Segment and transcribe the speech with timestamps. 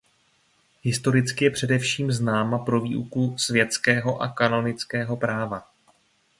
[0.81, 5.71] Historicky je především známa pro výuku světského a kanonického práva.